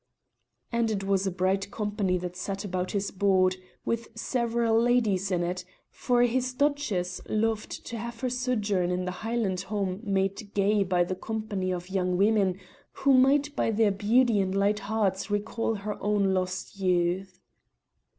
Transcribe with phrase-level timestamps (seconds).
[0.71, 5.43] And it was a bright company that sat about his board, with several ladies in
[5.43, 10.81] it, for his duchess loved to have her sojourn in her Highland home made gay
[10.81, 12.59] by the company of young women
[12.93, 17.39] who might by their beauty and light hearts recall her own lost youth.